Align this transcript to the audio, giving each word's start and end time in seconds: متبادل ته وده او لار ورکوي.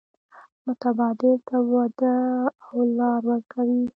متبادل 0.65 1.35
ته 1.47 1.57
وده 1.71 2.15
او 2.67 2.77
لار 2.97 3.21
ورکوي. 3.29 3.81